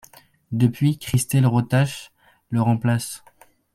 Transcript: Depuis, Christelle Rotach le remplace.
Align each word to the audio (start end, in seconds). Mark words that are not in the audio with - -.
Depuis, 0.51 0.97
Christelle 0.97 1.45
Rotach 1.45 2.11
le 2.49 2.59
remplace. 2.59 3.23